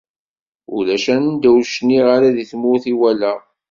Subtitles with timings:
[0.77, 3.39] Ulac anda ur cniɣ ala di tmurt i walaɣ.